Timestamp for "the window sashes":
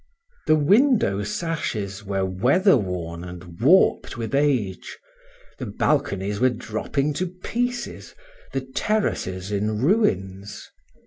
0.47-2.03